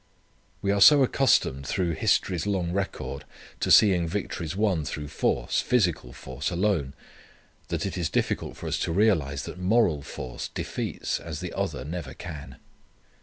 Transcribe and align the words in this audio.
We 0.63 0.71
are 0.71 0.81
so 0.81 1.03
accustomed 1.03 1.67
through 1.67 1.91
history's 1.91 2.47
long 2.47 2.71
record 2.73 3.23
to 3.59 3.69
seeing 3.69 4.07
victories 4.07 4.55
won 4.55 4.83
through 4.83 5.09
force, 5.09 5.61
physical 5.61 6.11
force, 6.11 6.49
alone, 6.49 6.95
that 7.67 7.85
it 7.85 7.99
is 7.99 8.09
difficult 8.09 8.57
for 8.57 8.67
us 8.67 8.79
to 8.79 8.91
realize 8.91 9.43
that 9.43 9.59
moral 9.59 10.01
force 10.01 10.47
defeats 10.47 11.19
as 11.19 11.39
the 11.39 11.53
other 11.53 11.85
never 11.85 12.15
can. 12.15 12.55